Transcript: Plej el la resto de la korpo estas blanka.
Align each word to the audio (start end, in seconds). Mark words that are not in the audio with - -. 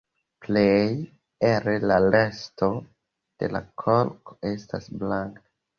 Plej 0.45 1.51
el 1.51 1.85
la 1.93 1.99
resto 2.17 2.71
de 3.39 3.53
la 3.55 3.65
korpo 3.85 4.41
estas 4.55 4.95
blanka. 5.03 5.51